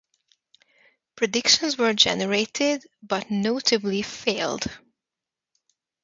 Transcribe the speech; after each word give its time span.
Predictions 1.15 1.77
were 1.77 1.93
generated, 1.93 2.87
but 3.03 3.29
notably 3.29 4.01
failed. 4.01 4.65